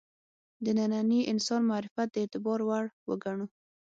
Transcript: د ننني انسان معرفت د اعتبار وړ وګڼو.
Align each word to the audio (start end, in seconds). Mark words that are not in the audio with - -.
د 0.63 0.65
ننني 0.77 1.21
انسان 1.31 1.61
معرفت 1.69 2.07
د 2.11 2.15
اعتبار 2.23 2.59
وړ 2.67 2.85
وګڼو. 3.09 3.45